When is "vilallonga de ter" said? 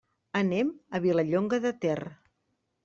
1.05-1.99